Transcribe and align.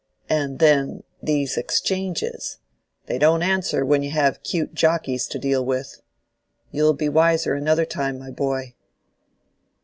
And 0.29 0.57
then, 0.57 1.03
these 1.21 1.57
exchanges, 1.57 2.57
they 3.05 3.19
don't 3.19 3.43
answer 3.43 3.85
when 3.85 4.01
you 4.01 4.09
have 4.09 4.41
'cute 4.41 4.73
jockeys 4.73 5.27
to 5.27 5.37
deal 5.37 5.63
with. 5.63 6.01
You'll 6.71 6.95
be 6.95 7.07
wiser 7.07 7.53
another 7.53 7.85
time, 7.85 8.17
my 8.17 8.31
boy." 8.31 8.73